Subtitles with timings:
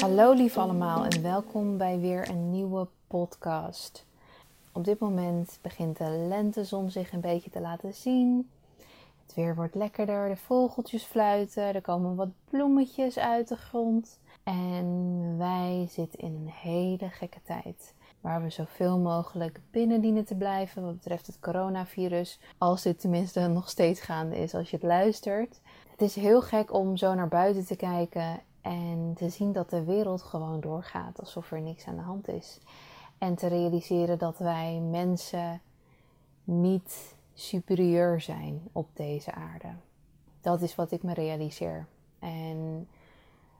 [0.00, 4.06] Hallo lief allemaal en welkom bij weer een nieuwe podcast.
[4.72, 8.50] Op dit moment begint de lentezon zich een beetje te laten zien.
[9.26, 14.18] Het weer wordt lekkerder, de vogeltjes fluiten, er komen wat bloemetjes uit de grond.
[14.42, 17.94] En wij zitten in een hele gekke tijd.
[18.20, 22.38] Waar we zoveel mogelijk binnen dienen te blijven wat betreft het coronavirus.
[22.58, 25.60] Als dit tenminste nog steeds gaande is als je het luistert.
[25.90, 29.84] Het is heel gek om zo naar buiten te kijken en te zien dat de
[29.84, 32.60] wereld gewoon doorgaat alsof er niks aan de hand is.
[33.18, 35.60] En te realiseren dat wij mensen
[36.44, 39.68] niet superieur zijn op deze aarde.
[40.40, 41.86] Dat is wat ik me realiseer.
[42.18, 42.88] En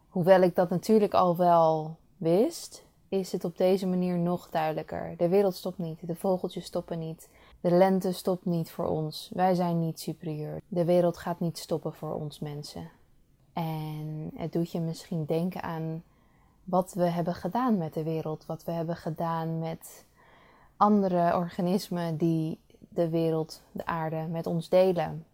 [0.09, 5.15] hoewel ik dat natuurlijk al wel wist, is het op deze manier nog duidelijker.
[5.17, 7.29] De wereld stopt niet, de vogeltjes stoppen niet,
[7.61, 9.31] de lente stopt niet voor ons.
[9.35, 10.61] Wij zijn niet superieur.
[10.69, 12.91] De wereld gaat niet stoppen voor ons mensen.
[13.53, 16.03] En het doet je misschien denken aan
[16.65, 20.05] wat we hebben gedaan met de wereld, wat we hebben gedaan met
[20.77, 25.25] andere organismen die de wereld, de aarde met ons delen.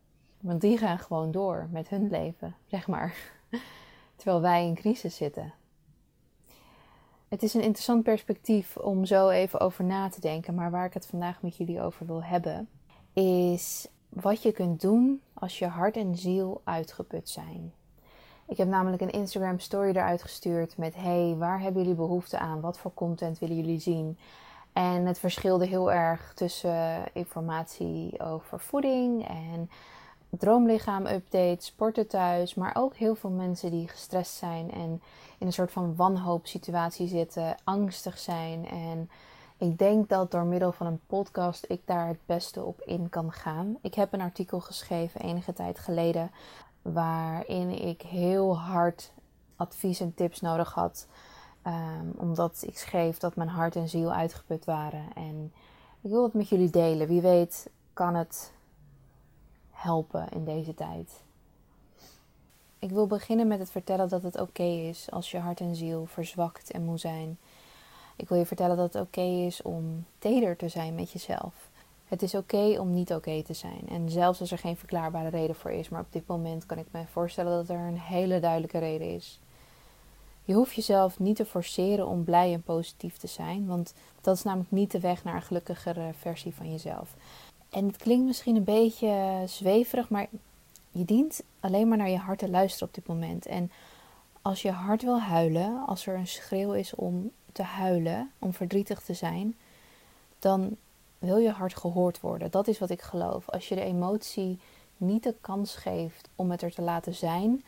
[0.40, 3.14] Want die gaan gewoon door met hun leven, zeg maar.
[4.16, 5.52] Terwijl wij in crisis zitten.
[7.28, 10.54] Het is een interessant perspectief om zo even over na te denken.
[10.54, 12.68] Maar waar ik het vandaag met jullie over wil hebben,
[13.12, 17.72] is wat je kunt doen als je hart en ziel uitgeput zijn.
[18.48, 22.60] Ik heb namelijk een Instagram story eruit gestuurd met: Hey, waar hebben jullie behoefte aan?
[22.60, 24.18] Wat voor content willen jullie zien?
[24.72, 29.70] En het verschilde heel erg tussen informatie over voeding en
[30.30, 35.02] droomlichaam update, sporten thuis, maar ook heel veel mensen die gestrest zijn en
[35.38, 38.68] in een soort van wanhoopsituatie zitten, angstig zijn.
[38.68, 39.10] En
[39.58, 43.32] ik denk dat door middel van een podcast ik daar het beste op in kan
[43.32, 43.76] gaan.
[43.82, 46.30] Ik heb een artikel geschreven enige tijd geleden
[46.92, 49.12] waarin ik heel hard
[49.56, 51.06] advies en tips nodig had.
[51.66, 55.04] Um, omdat ik schreef dat mijn hart en ziel uitgeput waren.
[55.14, 55.52] En
[56.00, 57.08] ik wil het met jullie delen.
[57.08, 58.52] Wie weet kan het
[59.70, 61.24] helpen in deze tijd.
[62.78, 66.06] Ik wil beginnen met het vertellen dat het oké is als je hart en ziel
[66.06, 67.38] verzwakt en moe zijn.
[68.16, 71.65] Ik wil je vertellen dat het oké is om teder te zijn met jezelf.
[72.08, 73.88] Het is oké om niet oké te zijn.
[73.88, 76.86] En zelfs als er geen verklaarbare reden voor is, maar op dit moment kan ik
[76.90, 79.40] me voorstellen dat er een hele duidelijke reden is.
[80.44, 84.42] Je hoeft jezelf niet te forceren om blij en positief te zijn, want dat is
[84.42, 87.14] namelijk niet de weg naar een gelukkigere versie van jezelf.
[87.70, 90.26] En het klinkt misschien een beetje zweverig, maar
[90.90, 93.46] je dient alleen maar naar je hart te luisteren op dit moment.
[93.46, 93.70] En
[94.42, 99.00] als je hart wil huilen, als er een schreeuw is om te huilen, om verdrietig
[99.00, 99.56] te zijn,
[100.38, 100.76] dan
[101.18, 102.50] wil je hart gehoord worden.
[102.50, 103.48] Dat is wat ik geloof.
[103.50, 104.58] Als je de emotie
[104.96, 107.64] niet de kans geeft om het er te laten zijn,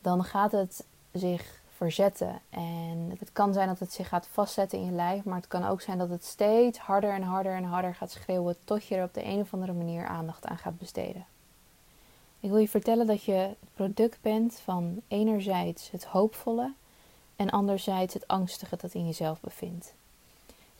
[0.00, 2.40] dan gaat het zich verzetten.
[2.50, 5.64] En het kan zijn dat het zich gaat vastzetten in je lijf, maar het kan
[5.64, 9.04] ook zijn dat het steeds harder en harder en harder gaat schreeuwen tot je er
[9.04, 11.26] op de een of andere manier aandacht aan gaat besteden.
[12.40, 16.72] Ik wil je vertellen dat je het product bent van enerzijds het hoopvolle
[17.36, 19.94] en anderzijds het angstige dat in jezelf bevindt.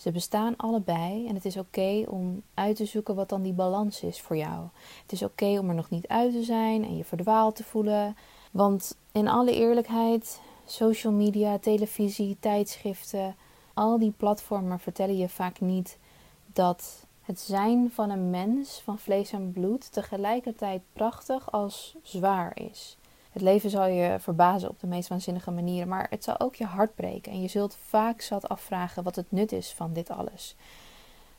[0.04, 4.02] Ze bestaan allebei en het is oké om uit te zoeken wat dan die balans
[4.02, 4.68] is voor jou.
[5.02, 8.16] Het is oké om er nog niet uit te zijn en je verdwaald te voelen.
[8.50, 13.36] Want in alle eerlijkheid, social media, televisie, tijdschriften,
[13.74, 15.98] al die platformen vertellen je vaak niet
[16.46, 22.96] dat het zijn van een mens van vlees en bloed tegelijkertijd prachtig als zwaar is.
[23.34, 26.64] Het leven zal je verbazen op de meest waanzinnige manieren, maar het zal ook je
[26.64, 27.32] hart breken.
[27.32, 30.56] En je zult vaak zat afvragen wat het nut is van dit alles.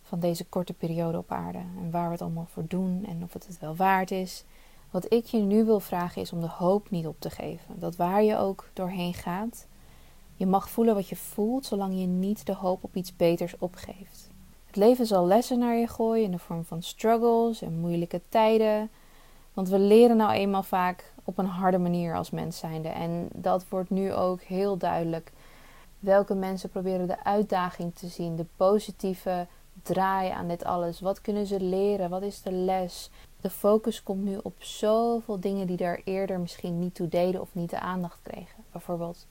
[0.03, 1.57] Van deze korte periode op aarde.
[1.57, 4.43] En waar we het allemaal voor doen en of het het wel waard is.
[4.91, 7.79] Wat ik je nu wil vragen is om de hoop niet op te geven.
[7.79, 9.67] Dat waar je ook doorheen gaat,
[10.35, 14.29] je mag voelen wat je voelt, zolang je niet de hoop op iets beters opgeeft.
[14.65, 18.89] Het leven zal lessen naar je gooien in de vorm van struggles en moeilijke tijden.
[19.55, 22.89] Want we leren nou eenmaal vaak op een harde manier als mens zijnde.
[22.89, 25.31] En dat wordt nu ook heel duidelijk.
[25.99, 29.47] Welke mensen proberen de uitdaging te zien, de positieve
[29.83, 30.99] draai aan dit alles.
[30.99, 32.09] Wat kunnen ze leren?
[32.09, 33.09] Wat is de les?
[33.41, 37.49] De focus komt nu op zoveel dingen die daar eerder misschien niet toe deden of
[37.51, 38.63] niet de aandacht kregen.
[38.71, 39.25] Bijvoorbeeld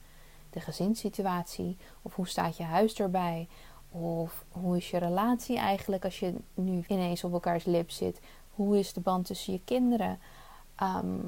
[0.49, 3.47] de gezinssituatie, of hoe staat je huis erbij,
[3.91, 8.19] of hoe is je relatie eigenlijk als je nu ineens op elkaars lip zit?
[8.55, 10.19] Hoe is de band tussen je kinderen?
[10.75, 11.19] Ehm,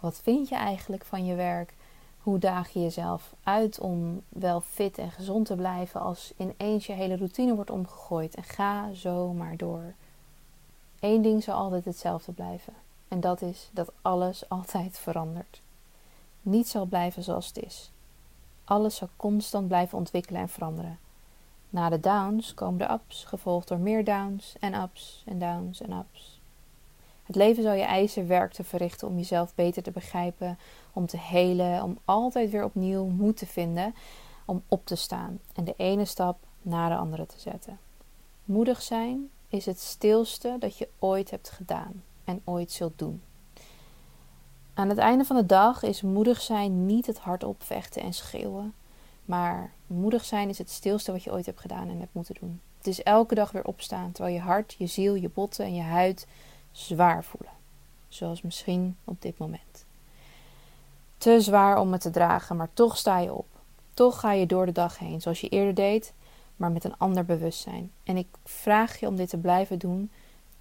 [0.00, 1.74] wat vind je eigenlijk van je werk?
[2.18, 6.92] Hoe daag je jezelf uit om wel fit en gezond te blijven als ineens je
[6.92, 8.34] hele routine wordt omgegooid?
[8.34, 9.94] En ga zo maar door.
[11.00, 12.72] Eén ding zal altijd hetzelfde blijven.
[13.08, 15.60] En dat is dat alles altijd verandert.
[16.42, 17.90] Niets zal blijven zoals het is.
[18.64, 20.98] Alles zal constant blijven ontwikkelen en veranderen.
[21.70, 25.92] Na de downs komen de ups, gevolgd door meer downs en ups en downs en
[25.92, 26.39] ups.
[27.30, 30.58] Het leven zal je eisen werk te verrichten om jezelf beter te begrijpen,
[30.92, 33.94] om te helen, om altijd weer opnieuw moed te vinden,
[34.44, 37.78] om op te staan en de ene stap na de andere te zetten.
[38.44, 43.22] Moedig zijn is het stilste dat je ooit hebt gedaan en ooit zult doen.
[44.74, 48.74] Aan het einde van de dag is moedig zijn niet het hardop vechten en schreeuwen,
[49.24, 52.60] maar moedig zijn is het stilste wat je ooit hebt gedaan en hebt moeten doen.
[52.78, 55.82] Het is elke dag weer opstaan terwijl je hart, je ziel, je botten en je
[55.82, 56.26] huid
[56.72, 57.52] zwaar voelen.
[58.08, 59.86] Zoals misschien op dit moment.
[61.18, 63.46] Te zwaar om het te dragen, maar toch sta je op.
[63.94, 66.12] Toch ga je door de dag heen, zoals je eerder deed,
[66.56, 67.92] maar met een ander bewustzijn.
[68.04, 70.10] En ik vraag je om dit te blijven doen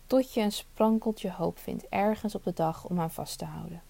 [0.07, 3.81] tot je een sprankeltje hoop vindt ergens op de dag om aan vast te houden.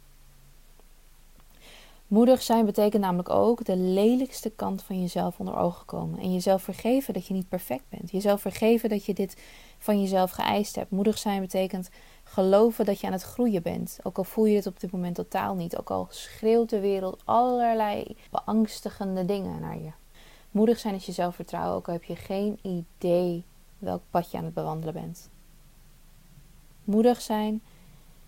[2.10, 6.20] Moedig zijn betekent namelijk ook de lelijkste kant van jezelf onder ogen komen.
[6.20, 8.12] En jezelf vergeven dat je niet perfect bent.
[8.12, 9.42] Jezelf vergeven dat je dit
[9.78, 10.92] van jezelf geëist hebt.
[10.92, 11.90] Moedig zijn betekent
[12.24, 14.00] geloven dat je aan het groeien bent.
[14.04, 15.78] Ook al voel je het op dit moment totaal niet.
[15.78, 19.92] Ook al schreeuwt de wereld allerlei beangstigende dingen naar je.
[20.52, 23.44] Moedig zijn is jezelf vertrouwen, ook al heb je geen idee
[23.78, 25.30] welk pad je aan het bewandelen bent.
[26.84, 27.62] Moedig zijn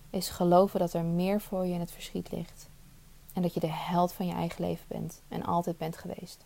[0.09, 2.70] is geloven dat er meer voor je in het verschiet ligt.
[3.33, 6.45] En dat je de held van je eigen leven bent en altijd bent geweest.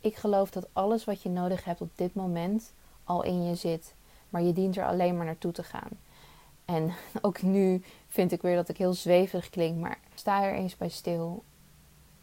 [0.00, 2.72] Ik geloof dat alles wat je nodig hebt op dit moment
[3.04, 3.94] al in je zit.
[4.28, 5.90] Maar je dient er alleen maar naartoe te gaan.
[6.64, 9.78] En ook nu vind ik weer dat ik heel zweverig klink.
[9.78, 11.42] Maar sta er eens bij stil.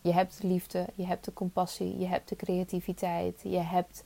[0.02, 3.40] Je hebt de liefde, je hebt de compassie, je hebt de creativiteit.
[3.44, 4.04] Je hebt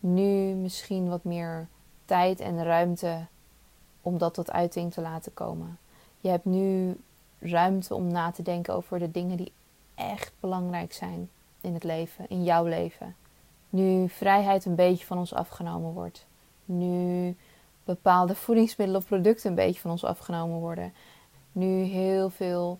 [0.00, 1.68] nu misschien wat meer
[2.04, 3.26] tijd en ruimte
[4.00, 5.78] om dat tot uiting te laten komen.
[6.20, 6.96] Je hebt nu
[7.38, 9.52] ruimte om na te denken over de dingen die
[9.94, 11.30] echt belangrijk zijn
[11.60, 13.16] in het leven, in jouw leven.
[13.70, 16.26] Nu vrijheid een beetje van ons afgenomen wordt.
[16.64, 17.36] Nu
[17.84, 20.92] bepaalde voedingsmiddelen of producten een beetje van ons afgenomen worden.
[21.52, 22.78] Nu heel veel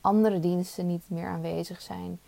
[0.00, 2.20] andere diensten niet meer aanwezig zijn.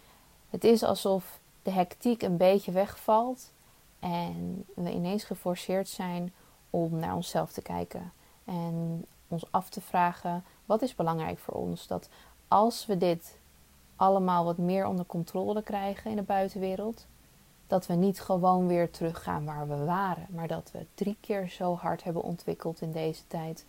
[0.51, 3.53] Het is alsof de hectiek een beetje wegvalt
[3.99, 6.33] en we ineens geforceerd zijn
[6.71, 8.13] om naar onszelf te kijken
[8.45, 11.87] en ons af te vragen wat is belangrijk voor ons?
[11.87, 12.09] Dat
[12.49, 13.39] als we dit
[13.97, 17.07] allemaal wat meer onder controle krijgen in de buitenwereld,
[17.67, 21.75] dat we niet gewoon weer teruggaan waar we waren, maar dat we drie keer zo
[21.75, 23.65] hard hebben ontwikkeld in deze tijd,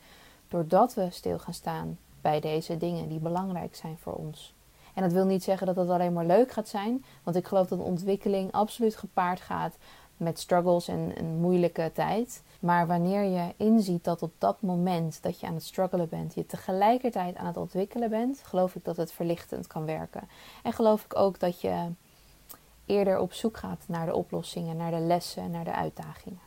[0.48, 4.54] doordat we stil gaan staan bij deze dingen die belangrijk zijn voor ons.
[4.94, 7.68] En dat wil niet zeggen dat het alleen maar leuk gaat zijn, want ik geloof
[7.68, 9.78] dat ontwikkeling absoluut gepaard gaat
[10.24, 12.42] met struggles en een moeilijke tijd.
[12.60, 16.46] Maar wanneer je inziet dat op dat moment dat je aan het struggelen bent, je
[16.46, 20.30] tegelijkertijd aan het ontwikkelen bent, geloof ik dat het verlichtend kan werken.
[20.64, 21.92] En geloof ik ook dat je
[22.86, 26.40] eerder op zoek gaat naar de oplossingen, naar de lessen, naar de uitdagingen.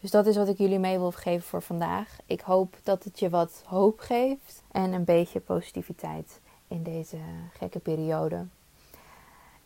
[0.00, 2.16] Dus dat is wat ik jullie mee wil geven voor vandaag.
[2.26, 7.16] Ik hoop dat het je wat hoop geeft en een beetje positiviteit in deze
[7.52, 8.46] gekke periode.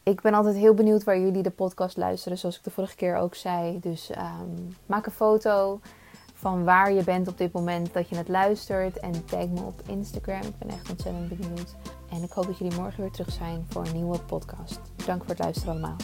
[0.03, 3.17] Ik ben altijd heel benieuwd waar jullie de podcast luisteren, zoals ik de vorige keer
[3.17, 3.81] ook zei.
[3.81, 4.49] Dus ehm,
[4.87, 5.81] maak een foto
[6.35, 8.99] van waar je bent op dit moment dat je het luistert.
[8.99, 10.43] En tag me op Instagram.
[10.43, 11.75] Ik ben echt ontzettend benieuwd.
[12.11, 14.81] En ik hoop dat jullie morgen weer terug zijn voor een nieuwe podcast.
[14.97, 15.97] Bedankt voor het luisteren allemaal.